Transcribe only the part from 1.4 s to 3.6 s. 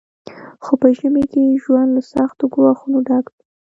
ژوند له سختو ګواښونو ډک وي